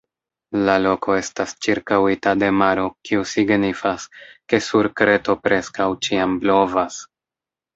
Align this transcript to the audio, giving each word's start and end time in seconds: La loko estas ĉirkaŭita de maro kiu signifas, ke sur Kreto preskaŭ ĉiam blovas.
La 0.67 0.75
loko 0.83 1.17
estas 1.17 1.53
ĉirkaŭita 1.65 2.33
de 2.43 2.49
maro 2.61 2.87
kiu 3.09 3.27
signifas, 3.33 4.09
ke 4.55 4.61
sur 4.69 4.91
Kreto 5.03 5.37
preskaŭ 5.45 5.89
ĉiam 6.09 6.35
blovas. 6.47 6.99